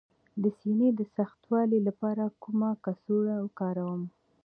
د 0.41 0.43
سینې 0.59 0.89
د 0.99 1.01
سختوالي 1.15 1.79
لپاره 1.87 2.23
کومه 2.43 2.69
کڅوړه 2.83 3.35
وکاروم؟ 3.45 4.01